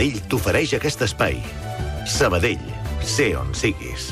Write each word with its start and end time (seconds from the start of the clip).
Sabadell 0.00 0.28
t'ofereix 0.32 0.70
aquest 0.78 1.02
espai. 1.04 1.34
Sabadell, 2.08 2.62
sé 3.04 3.34
on 3.36 3.50
siguis. 3.52 4.06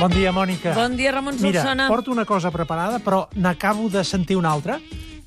Bon 0.00 0.08
dia, 0.08 0.32
Mònica. 0.32 0.72
Bon 0.72 0.96
dia, 0.96 1.12
Ramon 1.12 1.36
Mira, 1.42 1.60
Solsona. 1.60 1.88
porto 1.92 2.10
una 2.10 2.24
cosa 2.24 2.48
preparada, 2.50 3.04
però 3.04 3.28
n'acabo 3.34 3.90
de 3.90 4.02
sentir 4.02 4.40
una 4.40 4.48
altra, 4.48 4.80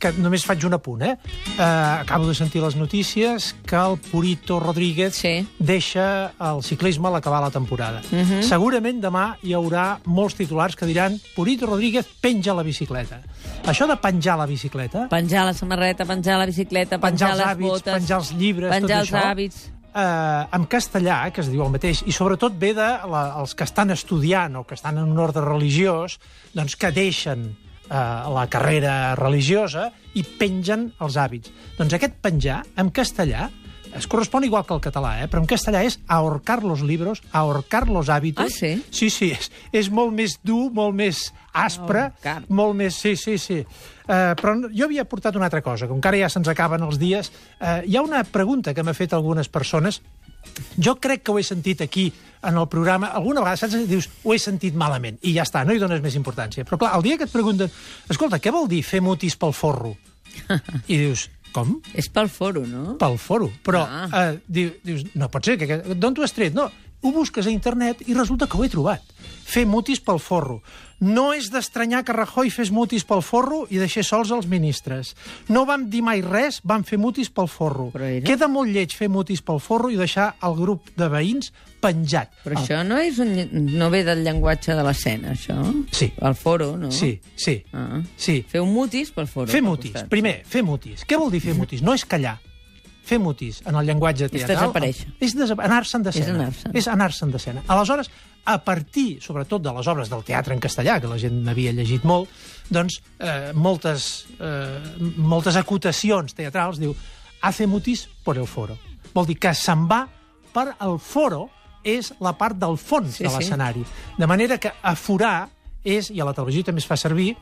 que 0.04 0.12
només 0.20 0.44
faig 0.44 0.66
un 0.68 0.76
apunt, 0.76 1.02
eh? 1.08 1.14
Uh, 1.56 1.64
acabo 2.04 2.28
de 2.28 2.36
sentir 2.36 2.60
les 2.64 2.76
notícies 2.76 3.54
que 3.66 3.76
el 3.80 3.96
Purito 4.12 4.60
Rodríguez 4.60 5.16
Sí. 5.16 5.48
deixa 5.60 6.34
el 6.40 6.62
ciclisme 6.64 7.08
a 7.08 7.12
l'acabar 7.16 7.42
la 7.42 7.52
temporada. 7.52 8.02
Uh 8.12 8.16
Mhm. 8.16 8.32
-huh. 8.32 8.44
Segurament 8.44 9.00
demà 9.02 9.38
hi 9.42 9.54
haurà 9.54 10.00
molts 10.06 10.36
titulars 10.36 10.76
que 10.76 10.86
diran 10.86 11.18
Purito 11.36 11.66
Rodríguez 11.66 12.06
penja 12.22 12.54
la 12.54 12.64
bicicleta. 12.64 13.22
Això 13.66 13.88
de 13.88 13.96
penjar 13.96 14.38
la 14.38 14.46
bicicleta, 14.46 15.08
Penjar 15.10 15.46
la 15.46 15.54
samarreta, 15.54 16.06
penjar 16.06 16.38
la 16.38 16.46
bicicleta, 16.46 16.98
penjar 17.00 17.30
penjar, 17.32 17.38
les 17.38 17.46
hàbits, 17.48 17.70
botes... 17.70 17.94
penjar 17.94 18.18
els 18.20 18.32
llibres, 18.34 18.70
penjar 18.72 19.00
tot 19.00 19.08
els 19.08 19.14
això... 19.14 19.32
hàbits... 19.32 19.70
eh, 19.96 20.46
en 20.58 20.66
castellà, 20.68 21.32
que 21.32 21.42
es 21.42 21.50
diu 21.50 21.64
el 21.64 21.70
mateix, 21.72 22.04
i 22.06 22.12
sobretot 22.12 22.54
ve 22.58 22.74
de 22.74 22.82
la, 23.08 23.36
els 23.40 23.54
que 23.56 23.64
estan 23.64 23.92
estudiant 23.92 24.56
o 24.58 24.64
que 24.66 24.74
estan 24.76 24.98
en 24.98 25.04
un 25.06 25.18
ordre 25.20 25.42
religiós, 25.46 26.20
doncs 26.54 26.76
que 26.76 26.92
deixen 26.92 27.56
eh, 27.94 28.34
la 28.34 28.48
carrera 28.50 29.16
religiosa 29.20 29.92
i 30.18 30.26
pengen 30.40 30.90
els 31.02 31.18
hàbits. 31.18 31.54
Doncs 31.78 31.94
aquest 31.94 32.18
penjar, 32.22 32.64
en 32.78 32.90
castellà, 32.94 33.50
es 33.94 34.08
correspon 34.10 34.44
igual 34.44 34.66
que 34.66 34.74
el 34.74 34.82
català, 34.82 35.12
eh? 35.22 35.28
però 35.30 35.44
en 35.44 35.48
castellà 35.50 35.84
és 35.86 36.00
ahorcar 36.10 36.64
los 36.66 36.82
libros, 36.82 37.22
ahorcar 37.32 37.88
los 37.90 38.10
hábitos. 38.10 38.46
Ah, 38.46 38.50
sí? 38.50 38.74
Sí, 38.90 39.10
sí, 39.14 39.30
és, 39.36 39.52
és 39.72 39.90
molt 39.94 40.14
més 40.18 40.40
dur, 40.42 40.72
molt 40.74 40.98
més 40.98 41.28
aspre, 41.54 42.08
Ahorcar. 42.10 42.40
molt 42.50 42.74
més... 42.80 42.98
Sí, 42.98 43.16
sí, 43.20 43.38
sí. 43.38 43.60
Uh, 44.04 44.34
però 44.40 44.56
jo 44.66 44.88
havia 44.88 45.06
portat 45.06 45.38
una 45.38 45.46
altra 45.48 45.62
cosa, 45.64 45.88
com 45.88 46.02
que 46.02 46.10
ara 46.10 46.24
ja 46.26 46.32
se'ns 46.34 46.50
acaben 46.52 46.84
els 46.84 46.98
dies. 47.00 47.30
Uh, 47.60 47.84
hi 47.86 47.96
ha 47.96 48.04
una 48.04 48.24
pregunta 48.26 48.74
que 48.74 48.84
m'ha 48.84 48.98
fet 48.98 49.14
algunes 49.14 49.48
persones. 49.54 50.02
Jo 50.78 50.96
crec 51.02 51.24
que 51.24 51.32
ho 51.32 51.40
he 51.40 51.44
sentit 51.44 51.82
aquí, 51.82 52.12
en 52.44 52.58
el 52.60 52.68
programa. 52.68 53.08
Alguna 53.16 53.40
vegada 53.42 53.58
saps 53.62 53.88
dius, 53.88 54.10
ho 54.24 54.34
he 54.34 54.40
sentit 54.42 54.76
malament, 54.76 55.18
i 55.24 55.32
ja 55.38 55.46
està, 55.48 55.62
no 55.66 55.74
hi 55.74 55.80
dones 55.80 56.02
més 56.04 56.16
importància. 56.20 56.66
Però 56.68 56.78
clar, 56.82 56.92
el 56.98 57.04
dia 57.06 57.18
que 57.18 57.24
et 57.30 57.32
pregunten, 57.32 57.72
escolta, 58.12 58.40
què 58.44 58.52
vol 58.52 58.68
dir 58.68 58.82
fer 58.84 59.00
mutis 59.02 59.38
pel 59.40 59.54
forro? 59.56 59.94
I 60.92 60.98
dius, 60.98 61.30
com? 61.54 61.76
És 61.94 62.10
pel 62.10 62.28
foro, 62.34 62.66
no? 62.68 62.96
pel 63.00 63.16
foro. 63.22 63.52
Però 63.64 63.84
Ah. 63.88 64.08
eh, 64.24 64.40
diu, 64.48 64.72
dius, 64.84 65.06
no 65.16 65.30
pot 65.30 65.46
ser, 65.46 65.56
que, 65.62 65.68
que, 65.70 65.96
d'on 65.96 66.14
t'ho 66.18 66.24
has 66.26 66.34
tret? 66.36 66.54
No, 66.58 66.68
ho 67.04 67.12
busques 67.12 67.46
a 67.48 67.52
internet 67.52 68.02
i 68.08 68.14
resulta 68.16 68.48
que 68.48 68.58
ho 68.58 68.64
he 68.64 68.70
trobat. 68.70 69.02
Fer 69.44 69.66
mutis 69.68 70.00
pel 70.00 70.20
forro. 70.24 70.62
No 71.04 71.34
és 71.36 71.50
d'estranyar 71.52 72.04
que 72.08 72.14
Rajoy 72.16 72.50
fes 72.50 72.70
mutis 72.72 73.04
pel 73.04 73.22
forro 73.22 73.66
i 73.70 73.78
deixés 73.78 74.08
sols 74.08 74.32
els 74.32 74.48
ministres. 74.48 75.16
No 75.52 75.66
vam 75.68 75.90
dir 75.92 76.00
mai 76.02 76.22
res, 76.24 76.62
vam 76.64 76.86
fer 76.88 76.98
mutis 76.98 77.28
pel 77.30 77.50
forro. 77.52 77.90
Però 77.92 78.08
era- 78.08 78.24
Queda 78.26 78.48
molt 78.48 78.72
lleig 78.72 78.96
fer 78.96 79.10
mutis 79.12 79.42
pel 79.44 79.60
forro 79.60 79.90
i 79.92 79.98
deixar 80.00 80.36
el 80.42 80.56
grup 80.56 80.88
de 80.96 81.10
veïns 81.12 81.52
penjat. 81.84 82.32
Però 82.46 82.56
El- 82.56 82.64
això 82.64 82.80
no 82.88 82.98
és 83.04 83.20
un, 83.20 83.34
no 83.78 83.90
ve 83.92 84.04
del 84.08 84.24
llenguatge 84.24 84.74
de 84.74 84.84
l'escena, 84.84 85.34
això? 85.34 85.60
Sí. 85.92 86.14
El 86.22 86.36
foro, 86.36 86.78
no? 86.78 86.90
Sí, 86.92 87.20
sí, 87.36 87.64
Ah. 87.74 88.02
sí. 88.16 88.46
Fer 88.48 88.62
un 88.62 88.72
mutis 88.74 89.12
pel 89.12 89.28
foro. 89.28 89.52
Fer 89.52 89.62
mutis. 89.62 89.92
costat. 89.92 90.10
Primer, 90.10 90.44
fer 90.46 90.64
mutis. 90.64 91.04
Què 91.06 91.18
vol 91.20 91.30
dir 91.32 91.42
fer 91.42 91.54
mutis? 91.60 91.82
No 91.82 91.94
és 91.94 92.06
callar. 92.06 92.40
Fer 93.04 93.20
mutis 93.20 93.62
en 93.68 93.76
el 93.76 93.86
llenguatge 93.90 94.30
teatral... 94.32 94.70
desaparèixer. 94.70 95.10
És 95.20 95.34
desa 95.36 95.58
anar-se'n 95.60 96.06
d'escena. 96.06 96.26
És 96.26 96.36
anar-se'n. 96.38 96.76
És 96.80 96.88
anar-se'n 96.88 97.34
d'escena. 97.34 97.64
Aleshores, 97.68 98.10
a 98.46 98.58
partir, 98.64 99.18
sobretot, 99.24 99.62
de 99.64 99.74
les 99.76 99.88
obres 99.92 100.10
del 100.12 100.24
teatre 100.24 100.56
en 100.56 100.62
castellà, 100.64 101.00
que 101.04 101.12
la 101.12 101.18
gent 101.20 101.42
n'havia 101.46 101.72
llegit 101.76 102.04
molt, 102.08 102.32
doncs 102.72 103.02
eh, 103.20 103.52
moltes, 103.56 104.26
eh, 104.40 104.80
moltes 105.20 105.60
acotacions 105.60 106.36
teatrals 106.36 106.80
diu 106.80 106.96
hace 107.44 107.68
mutis 107.68 108.06
por 108.24 108.40
el 108.40 108.48
foro. 108.48 108.78
Vol 109.14 109.28
dir 109.28 109.36
que 109.40 109.52
se'n 109.56 109.84
va 109.90 110.06
per 110.54 110.70
el 110.80 110.96
foro 111.00 111.50
és 111.84 112.14
la 112.24 112.32
part 112.40 112.56
del 112.56 112.78
fons 112.80 113.18
Sí, 113.18 113.26
de 113.26 113.30
sí. 113.30 113.36
l'escenari. 113.36 113.84
De 114.18 114.28
manera 114.28 114.58
que 114.58 114.72
aforar 114.82 115.50
és, 115.84 116.08
i 116.16 116.22
a 116.24 116.26
la 116.28 116.34
televisió 116.34 116.64
també 116.64 116.80
es 116.80 116.88
fa 116.88 116.96
servir, 116.96 117.34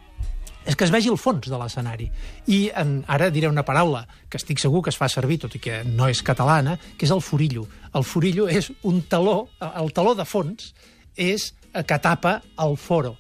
és 0.66 0.75
que 0.77 0.85
es 0.85 0.91
vegi 0.94 1.09
el 1.09 1.17
fons 1.17 1.47
de 1.49 1.57
l'escenari. 1.57 2.07
I 2.53 2.59
en, 2.77 2.99
ara 3.09 3.31
diré 3.33 3.49
una 3.49 3.66
paraula 3.66 4.03
que 4.29 4.38
estic 4.38 4.61
segur 4.61 4.83
que 4.85 4.91
es 4.94 4.99
fa 4.99 5.09
servir, 5.09 5.39
tot 5.41 5.55
i 5.57 5.61
que 5.63 5.81
no 5.88 6.09
és 6.11 6.22
catalana, 6.25 6.77
que 6.97 7.07
és 7.07 7.13
el 7.13 7.23
forillo. 7.25 7.66
El 7.97 8.05
forillo 8.07 8.47
és 8.49 8.72
un 8.88 9.01
taló, 9.09 9.47
el 9.59 9.91
taló 9.95 10.13
de 10.17 10.25
fons 10.25 10.73
és 11.17 11.51
eh, 11.73 11.83
que 11.83 11.97
tapa 11.99 12.39
el 12.61 12.77
foro. 12.77 13.16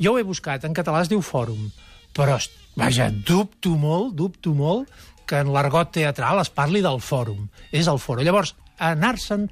Jo 0.00 0.14
ho 0.14 0.20
he 0.20 0.26
buscat, 0.26 0.64
en 0.64 0.76
català 0.76 1.02
es 1.04 1.12
diu 1.12 1.22
fòrum, 1.24 1.68
però, 2.16 2.38
vaja, 2.76 3.10
dubto 3.10 3.76
molt, 3.80 4.14
dubto 4.16 4.52
molt 4.56 4.92
que 5.28 5.40
en 5.42 5.50
l'argot 5.52 5.90
teatral 5.92 6.40
es 6.40 6.52
parli 6.52 6.80
del 6.84 7.00
fòrum. 7.02 7.48
És 7.72 7.88
el 7.90 8.00
foro. 8.00 8.24
Llavors, 8.24 8.54
anar-se'n 8.78 9.48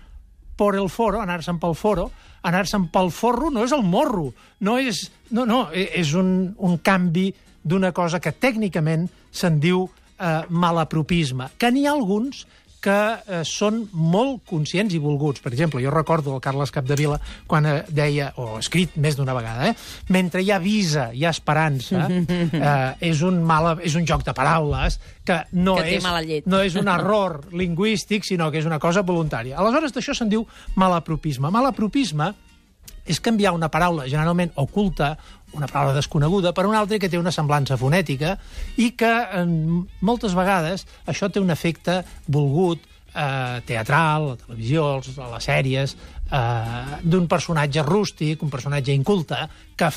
por 0.57 0.77
el 0.77 0.89
foro, 0.89 1.21
anar-se'n 1.21 1.59
pel 1.63 1.75
foro, 1.75 2.11
anar-se'n 2.43 2.89
pel 2.93 3.11
forro 3.15 3.51
no 3.51 3.65
és 3.65 3.73
el 3.73 3.83
morro, 3.83 4.33
no 4.61 4.79
és, 4.79 5.07
no, 5.31 5.47
no, 5.49 5.69
e- 5.73 5.91
és 6.01 6.13
un, 6.15 6.55
un 6.59 6.79
canvi 6.79 7.31
d'una 7.65 7.93
cosa 7.97 8.21
que 8.21 8.33
tècnicament 8.33 9.09
se'n 9.33 9.59
diu 9.61 9.87
eh, 10.19 10.43
malapropisme, 10.49 11.51
que 11.59 11.71
n'hi 11.73 11.87
ha 11.87 11.95
alguns 11.97 12.45
que 12.85 12.97
eh, 13.17 13.41
són 13.49 13.81
molt 13.97 14.43
conscients 14.49 14.93
i 14.95 15.01
volguts. 15.01 15.43
Per 15.45 15.53
exemple, 15.53 15.83
jo 15.85 15.93
recordo 15.95 16.35
el 16.35 16.43
Carles 16.45 16.73
Capdevila 16.75 17.19
quan 17.49 17.69
eh, 17.69 17.75
deia, 17.89 18.31
o 18.41 18.59
escrit 18.61 18.99
més 19.01 19.17
d'una 19.17 19.37
vegada, 19.37 19.71
eh, 19.71 19.75
mentre 20.13 20.45
hi 20.45 20.53
ha 20.53 20.61
visa, 20.63 21.09
hi 21.17 21.25
ha 21.25 21.33
esperança, 21.33 22.07
eh, 22.13 23.11
és, 23.11 23.25
un 23.25 23.41
mala, 23.47 23.77
és 23.83 23.97
un 23.97 24.07
joc 24.09 24.27
de 24.27 24.37
paraules 24.37 25.01
que 25.25 25.41
no, 25.57 25.79
Que 25.81 25.97
és, 25.97 26.47
no 26.47 26.61
és 26.61 26.77
un 26.77 26.91
error 26.93 27.41
lingüístic, 27.61 28.27
sinó 28.29 28.51
que 28.53 28.61
és 28.61 28.69
una 28.69 28.81
cosa 28.83 29.05
voluntària. 29.07 29.57
Aleshores, 29.61 29.95
d'això 29.97 30.17
se'n 30.17 30.33
diu 30.33 30.45
malapropisme. 30.77 31.53
Malapropisme 31.55 32.35
és 33.05 33.21
canviar 33.21 33.53
una 33.57 33.69
paraula 33.73 34.07
generalment 34.09 34.53
oculta, 34.61 35.15
una 35.55 35.69
paraula 35.71 35.95
desconeguda, 35.97 36.53
per 36.55 36.67
una 36.67 36.81
altra 36.83 36.99
que 36.99 37.11
té 37.11 37.21
una 37.21 37.33
semblança 37.35 37.79
fonètica 37.81 38.35
i 38.77 38.91
que 38.99 39.13
en, 39.41 39.85
moltes 40.05 40.35
vegades 40.37 40.87
això 41.11 41.31
té 41.31 41.43
un 41.43 41.55
efecte 41.55 42.03
volgut 42.27 42.83
eh, 43.15 43.63
teatral, 43.67 44.27
a 44.27 44.35
la 44.35 44.41
televisió, 44.41 44.89
a 44.99 45.31
les 45.35 45.49
sèries, 45.49 45.97
eh, 46.31 47.01
d'un 47.03 47.29
personatge 47.31 47.83
rústic, 47.87 48.43
un 48.43 48.51
personatge 48.53 48.95
inculte, 48.95 49.39
que 49.77 49.91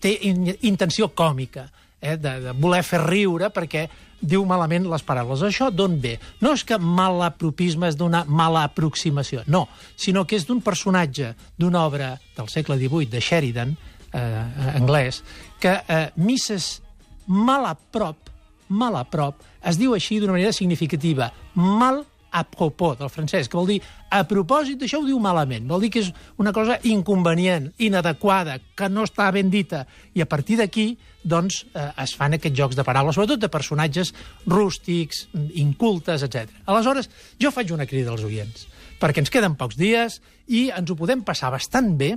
té 0.00 0.14
in 0.28 0.52
intenció 0.62 1.10
còmica, 1.16 1.68
eh, 2.00 2.16
de, 2.16 2.38
de 2.44 2.52
voler 2.58 2.84
fer 2.86 3.02
riure 3.04 3.50
perquè 3.54 3.88
diu 4.20 4.44
malament 4.46 4.88
les 4.90 5.04
paraules. 5.06 5.42
Això 5.46 5.70
d'on 5.70 5.98
ve? 6.02 6.16
No 6.42 6.52
és 6.56 6.64
que 6.66 6.78
malapropisme 6.78 7.90
és 7.90 7.98
d'una 7.98 8.24
mala 8.26 8.64
aproximació, 8.66 9.44
no, 9.46 9.66
sinó 9.96 10.26
que 10.26 10.38
és 10.38 10.46
d'un 10.48 10.62
personatge 10.64 11.34
d'una 11.58 11.84
obra 11.86 12.16
del 12.36 12.50
segle 12.50 12.78
XVIII 12.78 13.12
de 13.12 13.22
Sheridan, 13.22 13.76
eh, 14.12 14.76
anglès, 14.76 15.22
que 15.60 15.74
eh, 15.86 16.10
Mrs. 16.16 16.80
Malaprop, 17.26 18.30
Malaprop, 18.68 19.42
es 19.64 19.78
diu 19.80 19.94
així 19.96 20.20
d'una 20.20 20.36
manera 20.36 20.52
significativa, 20.52 21.32
mal 21.54 22.04
a 22.30 22.44
propos, 22.44 22.98
del 22.98 23.08
francès, 23.08 23.48
que 23.48 23.56
vol 23.56 23.68
dir 23.70 23.78
a 24.12 24.20
propòsit 24.28 24.78
d'això 24.80 25.00
ho 25.00 25.06
diu 25.06 25.18
malament, 25.20 25.66
vol 25.68 25.80
dir 25.84 25.90
que 25.92 26.02
és 26.04 26.10
una 26.40 26.52
cosa 26.52 26.78
inconvenient, 26.88 27.70
inadequada, 27.80 28.58
que 28.76 28.88
no 28.92 29.06
està 29.08 29.30
ben 29.32 29.50
dita, 29.50 29.86
i 30.14 30.22
a 30.24 30.28
partir 30.28 30.58
d'aquí 30.60 30.90
doncs, 31.24 31.64
eh, 31.74 31.88
es 32.04 32.14
fan 32.16 32.36
aquests 32.36 32.56
jocs 32.56 32.76
de 32.76 32.84
paraules, 32.84 33.16
sobretot 33.16 33.40
de 33.40 33.52
personatges 33.52 34.12
rústics, 34.46 35.26
incultes, 35.56 36.24
etc. 36.24 36.52
Aleshores, 36.66 37.10
jo 37.40 37.52
faig 37.52 37.72
una 37.72 37.88
crida 37.88 38.12
als 38.12 38.24
oients, 38.28 38.68
perquè 39.00 39.24
ens 39.24 39.32
queden 39.32 39.56
pocs 39.56 39.78
dies 39.80 40.20
i 40.48 40.68
ens 40.74 40.90
ho 40.90 40.96
podem 40.96 41.24
passar 41.24 41.52
bastant 41.54 41.94
bé 41.96 42.14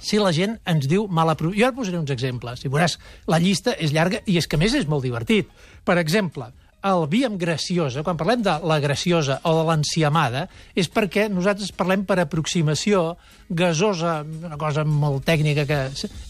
si 0.00 0.18
la 0.18 0.32
gent 0.32 0.58
ens 0.66 0.88
diu 0.88 1.06
mala... 1.08 1.34
pro- 1.36 1.52
Jo 1.54 1.66
ara 1.68 1.76
posaré 1.76 1.98
uns 2.00 2.10
exemples, 2.10 2.64
i 2.64 2.68
veuràs, 2.72 2.98
la 3.28 3.38
llista 3.38 3.74
és 3.78 3.92
llarga 3.92 4.20
i 4.26 4.38
és 4.40 4.46
que 4.48 4.56
més 4.60 4.74
és 4.74 4.88
molt 4.88 5.04
divertit. 5.04 5.48
Per 5.84 5.98
exemple, 6.00 6.48
el 6.80 7.02
víem 7.12 7.34
graciosa, 7.36 8.00
quan 8.02 8.16
parlem 8.16 8.40
de 8.40 8.54
la 8.64 8.78
graciosa 8.80 9.38
o 9.44 9.52
de 9.58 9.64
l'enciamada, 9.68 10.46
és 10.74 10.88
perquè 10.88 11.26
nosaltres 11.28 11.72
parlem 11.76 12.06
per 12.08 12.16
aproximació 12.22 13.18
gasosa, 13.50 14.22
una 14.24 14.56
cosa 14.56 14.84
molt 14.88 15.24
tècnica 15.28 15.66
que 15.68 15.80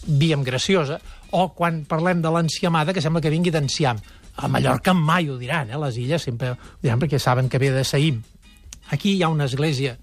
víem 0.07 0.43
graciosa, 0.43 0.99
o 1.31 1.45
quan 1.55 1.85
parlem 1.87 2.19
de 2.21 2.31
l'enciamada, 2.35 2.91
que 2.93 3.01
sembla 3.01 3.21
que 3.23 3.31
vingui 3.31 3.51
d'enciam. 3.53 3.99
A 4.41 4.47
Mallorca 4.51 4.93
mai 4.95 5.29
ho 5.29 5.37
diran, 5.39 5.69
eh? 5.71 5.77
les 5.79 5.97
illes 6.03 6.23
sempre 6.23 6.51
ho 6.55 6.57
diran 6.81 6.99
perquè 6.99 7.19
saben 7.19 7.47
que 7.51 7.59
ve 7.59 7.69
de 7.71 7.83
Saïm. 7.87 8.21
Aquí 8.91 9.15
hi 9.17 9.23
ha 9.23 9.29
una 9.31 9.45
església, 9.47 9.97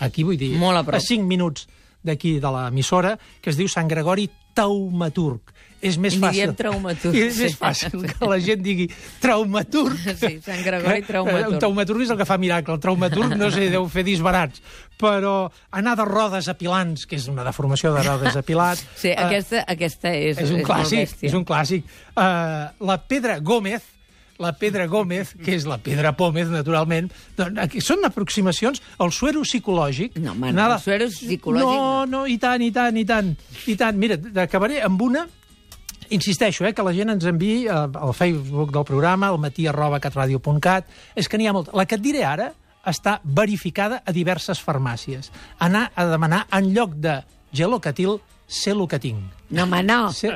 aquí 0.00 0.24
vull 0.24 0.36
dir, 0.40 0.52
Molt 0.60 0.80
a 0.80 0.84
prop. 0.84 0.96
a 0.96 1.00
5 1.00 1.24
minuts 1.24 1.66
d'aquí 2.06 2.38
de 2.40 2.50
l'emissora, 2.54 3.16
que 3.42 3.50
es 3.52 3.58
diu 3.58 3.68
Sant 3.68 3.88
Gregori 3.90 4.28
taumaturg. 4.56 5.52
És 5.86 5.98
més 6.00 6.14
fàcil. 6.16 6.32
diem 6.32 6.54
traumaturg, 6.56 7.14
I 7.14 7.20
és 7.28 7.34
sí. 7.36 7.42
més 7.44 7.56
fàcil 7.60 8.04
que 8.08 8.28
la 8.30 8.38
gent 8.42 8.62
digui 8.64 8.86
traumaturg. 9.20 9.98
Sí, 10.16 10.38
Sant 10.42 10.62
Gregori 10.64 11.02
Que- 11.02 11.10
traumaturg. 11.10 11.52
Un 11.52 11.60
traumaturg 11.62 12.04
és 12.06 12.12
el 12.14 12.18
que 12.22 12.26
fa 12.28 12.38
miracle. 12.40 12.74
El 12.78 12.80
traumaturg, 12.82 13.34
no 13.36 13.50
sé, 13.52 13.68
deu 13.70 13.84
fer 13.92 14.06
disbarats. 14.08 14.62
Però 14.96 15.34
anar 15.76 15.92
de 16.00 16.06
rodes 16.08 16.48
apilants, 16.48 17.04
que 17.06 17.18
és 17.20 17.28
una 17.28 17.44
deformació 17.44 17.92
de 17.94 18.06
rodes 18.06 18.38
apilat... 18.40 18.80
Sí, 18.96 19.10
eh, 19.12 19.18
aquesta, 19.26 19.66
aquesta 19.68 20.14
és, 20.16 20.40
és 20.40 20.48
un 20.54 20.62
molt 20.62 20.70
clàssic, 20.72 21.12
és 21.28 21.36
un 21.36 21.44
clàssic. 21.44 21.84
Uh, 22.16 22.72
la 22.88 22.96
Pedra 23.04 23.36
Gómez, 23.44 23.84
la 24.42 24.52
Pedra 24.58 24.86
Gómez, 24.90 25.34
que 25.42 25.54
és 25.56 25.66
la 25.68 25.78
Pedra 25.82 26.12
Pómez, 26.16 26.50
naturalment, 26.52 27.08
doncs, 27.38 27.60
aquí 27.62 27.80
són 27.84 28.04
aproximacions 28.08 28.82
al 28.98 29.12
suero 29.12 29.44
psicològic. 29.46 30.18
No, 30.20 30.34
home, 30.34 30.52
no, 30.56 30.68
el 30.72 30.82
suero 30.82 31.08
psicològic 31.12 31.64
No, 31.64 32.04
no, 32.10 32.26
i 32.26 32.38
tant, 32.42 32.62
i 32.62 32.70
tant, 32.74 32.96
i 32.96 33.04
tant. 33.08 33.34
I 33.66 33.76
tant. 33.80 33.98
Mira, 34.00 34.20
acabaré 34.44 34.82
amb 34.84 35.02
una 35.02 35.26
Insisteixo, 36.08 36.64
eh, 36.64 36.72
que 36.72 36.84
la 36.86 36.92
gent 36.94 37.10
ens 37.10 37.24
enviï 37.26 37.66
eh, 37.66 37.72
al 37.74 38.12
Facebook 38.14 38.70
del 38.74 38.84
programa, 38.86 39.26
al 39.32 39.40
matí 39.42 39.66
arroba 39.66 39.98
catradio.cat. 39.98 40.86
És 41.18 41.26
que 41.26 41.38
n'hi 41.38 41.48
ha 41.50 41.54
molt. 41.56 41.72
La 41.74 41.86
que 41.86 41.98
et 41.98 42.04
diré 42.04 42.22
ara 42.26 42.52
està 42.86 43.16
verificada 43.24 44.02
a 44.06 44.14
diverses 44.14 44.60
farmàcies. 44.62 45.32
Anar 45.58 45.88
a 45.94 46.06
demanar, 46.06 46.44
en 46.54 46.70
lloc 46.76 46.94
de 47.02 47.18
gelocatil, 47.50 48.20
celocating. 48.46 49.18
No, 49.50 49.66
home, 49.66 49.82
no. 49.82 50.00
Sí. 50.14 50.30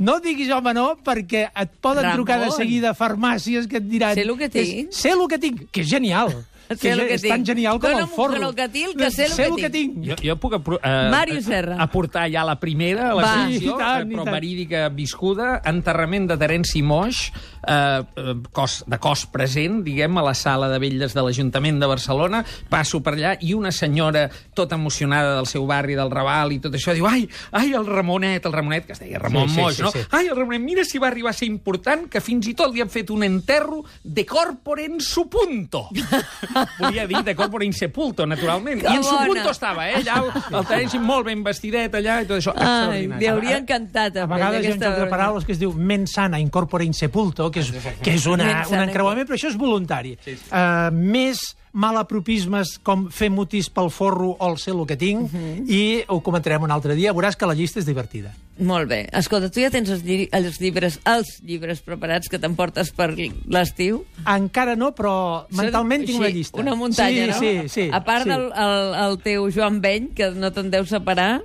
No 0.00 0.16
diguis 0.24 0.48
home 0.54 0.72
no, 0.72 0.86
perquè 1.04 1.46
et 1.52 1.72
poden 1.84 2.06
Ramon. 2.06 2.22
trucar 2.22 2.38
de 2.40 2.50
seguida 2.56 2.94
farmàcies 2.96 3.68
que 3.68 3.76
et 3.82 3.88
diran... 3.90 4.14
Sé 4.16 4.24
lo 4.24 4.38
que 4.40 4.48
tinc. 4.48 4.88
Sé 4.96 5.12
el 5.12 5.26
que 5.28 5.38
tinc, 5.42 5.66
que 5.70 5.84
és 5.84 5.90
genial. 5.90 6.32
Sé 6.76 6.76
que 6.78 6.90
és, 6.94 6.98
que 7.08 7.14
és 7.18 7.22
tan 7.26 7.40
tinc. 7.42 7.46
genial 7.50 7.80
com 7.82 7.90
el 7.90 8.02
un 8.04 8.08
forro. 8.08 8.34
gelocatil, 8.38 8.94
que 8.96 9.10
sé 9.10 9.28
lo 9.28 9.34
sé 9.34 9.42
que 9.42 9.48
el 9.48 9.56
que 9.64 9.70
tinc. 9.70 9.96
Jo, 10.06 10.16
jo 10.22 10.36
puc 10.38 10.54
apro 10.60 10.78
eh, 10.82 11.08
Màrius 11.10 11.44
Serra. 11.50 11.76
aportar 11.82 12.28
ja 12.30 12.44
la 12.46 12.54
primera, 12.60 13.08
la 13.14 13.22
Va. 13.24 13.32
secció, 13.48 13.74
I 13.74 13.78
tant, 13.78 14.04
eh, 14.06 14.12
i 14.12 14.14
però 14.14 14.24
tant. 14.24 14.34
verídica 14.36 14.88
viscuda, 14.94 15.48
enterrament 15.66 16.28
de 16.30 16.36
Terenci 16.38 16.82
Moix, 16.86 17.32
eh, 17.66 17.74
eh, 17.74 18.34
cos, 18.52 18.84
de 18.86 18.98
cos 19.02 19.26
present, 19.26 19.80
diguem, 19.84 20.16
a 20.18 20.22
la 20.22 20.34
sala 20.34 20.68
de 20.70 20.78
velles 20.78 21.12
de 21.14 21.22
l'Ajuntament 21.26 21.80
de 21.82 21.86
Barcelona, 21.90 22.44
passo 22.70 23.00
per 23.02 23.14
allà 23.16 23.34
i 23.40 23.52
una 23.54 23.72
senyora 23.72 24.28
tota 24.54 24.76
emocionada 24.78 25.34
del 25.36 25.46
seu 25.50 25.66
barri, 25.66 25.94
del 25.98 26.10
Raval 26.10 26.52
i 26.52 26.60
tot 26.62 26.74
això, 26.78 26.94
diu, 26.94 27.06
ai, 27.10 27.26
ai, 27.52 27.72
el 27.74 27.86
Ramonet, 27.86 28.46
el 28.46 28.52
Ramonet, 28.54 28.86
que 28.86 28.92
es 28.92 29.00
deia 29.02 29.18
Ramon 29.18 29.48
Sí, 29.48 29.54
sí, 29.56 29.60
Moix, 29.60 29.76
sí, 29.76 29.82
no? 29.82 29.90
sí. 29.90 29.98
Ai, 30.10 30.28
el 30.28 30.36
Ramonet, 30.36 30.62
mira 30.62 30.84
si 30.84 30.98
va 31.02 31.08
arribar 31.08 31.30
a 31.30 31.36
ser 31.36 31.48
important, 31.50 32.06
que 32.08 32.20
fins 32.20 32.46
i 32.46 32.54
tot 32.54 32.72
li 32.74 32.80
han 32.80 32.90
fet 32.90 33.10
un 33.10 33.24
enterro 33.26 33.82
de 34.04 34.24
corpore 34.26 34.84
en 34.86 35.00
su 35.00 35.28
punto. 35.28 35.88
Volia 36.78 37.06
dir 37.10 37.22
de 37.26 37.34
corpore 37.38 37.66
in 37.66 37.74
sepulto, 37.76 38.26
naturalment. 38.26 38.80
Que 38.82 38.92
I 38.92 39.00
en 39.00 39.04
su 39.04 39.14
bona. 39.14 39.26
punto 39.26 39.54
estava, 39.54 39.88
eh? 39.88 40.00
Allà, 40.00 40.18
el, 40.22 40.56
el 40.60 40.66
Terenci 40.68 41.00
molt 41.02 41.28
ben 41.28 41.44
vestidet 41.46 41.94
allà 42.00 42.20
i 42.24 42.28
tot 42.28 42.40
això. 42.40 42.54
Ai, 42.56 43.06
li 43.06 43.30
hauria 43.30 43.60
encantat. 43.60 44.16
A 44.16 44.26
aprendre 44.26 44.50
vegades 44.50 44.66
hi 44.66 44.72
ha 44.72 44.76
un 44.76 44.84
joc 44.84 44.98
de 45.04 45.08
paraules 45.12 45.46
que 45.48 45.56
es 45.56 45.62
diu 45.62 45.72
mensana 45.76 46.40
incorpore 46.42 46.86
in 46.86 46.96
sepulto, 46.96 47.50
que 47.50 47.64
és, 47.64 47.72
que 48.02 48.16
és 48.16 48.26
una, 48.30 48.48
un 48.60 48.68
sana 48.72 48.86
encreuament, 48.88 49.28
però 49.28 49.38
això 49.38 49.52
és 49.52 49.58
voluntari. 49.60 50.16
Sí, 50.24 50.36
sí. 50.36 50.50
Uh, 50.50 50.90
més 50.94 51.42
malapropismes 51.72 52.76
com 52.82 53.06
fer 53.14 53.30
mutis 53.30 53.68
pel 53.70 53.90
forro 53.94 54.32
o 54.34 54.48
el 54.50 54.58
sé 54.58 54.72
el 54.72 54.86
que 54.86 54.96
tinc, 54.96 55.22
uh 55.22 55.30
-huh. 55.30 55.68
i 55.70 56.04
ho 56.08 56.20
comentarem 56.20 56.62
un 56.62 56.70
altre 56.70 56.94
dia. 56.94 57.12
Veuràs 57.12 57.36
que 57.36 57.46
la 57.46 57.54
llista 57.54 57.78
és 57.78 57.86
divertida. 57.86 58.34
Molt 58.58 58.88
bé. 58.88 59.08
Escolta, 59.12 59.48
tu 59.50 59.60
ja 59.60 59.70
tens 59.70 59.88
els, 59.88 60.02
lli 60.04 60.28
els 60.32 60.60
llibres 60.60 60.98
els 61.04 61.40
llibres 61.42 61.80
preparats 61.80 62.28
que 62.28 62.38
t'emportes 62.38 62.90
per 62.90 63.14
l'estiu? 63.46 64.04
Encara 64.26 64.76
no, 64.76 64.92
però 64.92 65.46
mentalment 65.50 66.04
tinc 66.04 66.18
Sí, 66.18 66.20
una 66.20 66.28
llista. 66.28 66.60
Una 66.60 66.74
muntanya, 66.74 67.32
sí, 67.32 67.54
no? 67.56 67.62
Sí, 67.62 67.68
sí. 67.68 67.90
A 67.92 68.04
part 68.04 68.24
sí. 68.24 68.28
del 68.28 68.52
el, 68.52 68.94
el 68.94 69.18
teu 69.18 69.50
Joan 69.50 69.80
Beny, 69.80 70.12
que 70.14 70.30
no 70.30 70.52
te'n 70.52 70.70
deu 70.70 70.84
separar, 70.84 71.42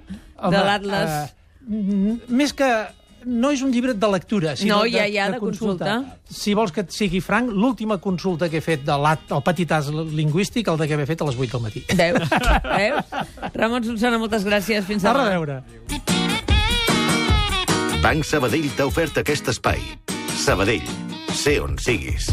de 0.49 0.57
l'Atlas... 0.57 1.31
Uh, 1.65 2.19
més 2.29 2.53
que 2.53 2.67
no 3.25 3.49
és 3.51 3.61
un 3.65 3.71
llibre 3.73 3.93
de 3.93 4.07
lectura, 4.11 4.55
sinó 4.55 4.77
No, 4.77 4.83
de, 4.83 4.91
ja, 4.93 5.05
ja, 5.11 5.29
de 5.31 5.39
consulta. 5.41 5.95
Si 6.29 6.53
vols 6.53 6.71
que 6.71 6.81
et 6.85 6.91
sigui 6.93 7.19
franc, 7.21 7.49
l'última 7.51 7.97
consulta 7.97 8.49
que 8.49 8.57
he 8.57 8.61
fet 8.65 8.85
de 8.85 8.95
l'at, 9.01 9.25
el 9.33 9.41
petit 9.45 9.71
as 9.75 9.89
lingüístic, 9.89 10.67
el 10.71 10.77
de 10.77 10.87
que 10.87 10.99
he 11.01 11.05
fet 11.09 11.21
a 11.21 11.25
les 11.29 11.35
8 11.37 11.57
del 11.57 11.61
matí. 11.65 11.83
Veus? 11.95 12.29
Veus? 12.29 13.51
Ramon 13.55 13.83
Solsona, 13.83 14.17
moltes 14.21 14.45
gràcies. 14.45 14.85
Fins 14.85 15.03
A 15.05 15.13
demà. 15.13 15.25
reveure. 15.29 15.61
Banc 18.05 18.25
Sabadell 18.27 18.69
t'ha 18.77 18.85
ofert 18.85 19.17
aquest 19.23 19.47
espai. 19.49 19.81
Sabadell, 20.45 20.85
sé 21.33 21.57
on 21.63 21.77
siguis. 21.81 22.29